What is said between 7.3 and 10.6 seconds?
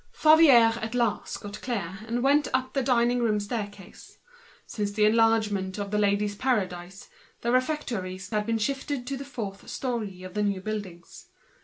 the refectories had been shifted to the fourth storey in the new